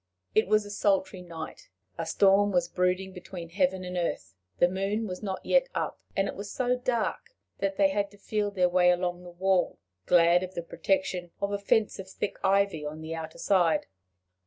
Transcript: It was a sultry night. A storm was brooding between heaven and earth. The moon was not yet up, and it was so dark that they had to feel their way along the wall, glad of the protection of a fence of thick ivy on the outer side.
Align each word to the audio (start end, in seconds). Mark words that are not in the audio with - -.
It 0.33 0.47
was 0.47 0.65
a 0.65 0.71
sultry 0.71 1.21
night. 1.21 1.69
A 1.95 2.07
storm 2.07 2.51
was 2.51 2.67
brooding 2.67 3.13
between 3.13 3.49
heaven 3.49 3.83
and 3.83 3.95
earth. 3.95 4.33
The 4.57 4.67
moon 4.67 5.05
was 5.05 5.21
not 5.21 5.45
yet 5.45 5.69
up, 5.75 5.99
and 6.15 6.27
it 6.27 6.33
was 6.33 6.51
so 6.51 6.75
dark 6.75 7.35
that 7.59 7.77
they 7.77 7.89
had 7.89 8.09
to 8.09 8.17
feel 8.17 8.49
their 8.49 8.67
way 8.67 8.89
along 8.89 9.21
the 9.21 9.29
wall, 9.29 9.77
glad 10.07 10.41
of 10.41 10.55
the 10.55 10.63
protection 10.63 11.29
of 11.39 11.51
a 11.51 11.59
fence 11.59 11.99
of 11.99 12.09
thick 12.09 12.37
ivy 12.43 12.83
on 12.83 13.01
the 13.01 13.13
outer 13.13 13.37
side. 13.37 13.85